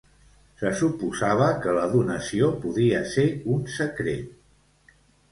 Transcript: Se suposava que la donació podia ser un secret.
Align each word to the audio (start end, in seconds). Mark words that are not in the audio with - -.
Se 0.59 0.69
suposava 0.77 1.49
que 1.65 1.75
la 1.77 1.83
donació 1.91 2.49
podia 2.63 3.01
ser 3.11 3.25
un 3.57 3.61
secret. 3.75 4.97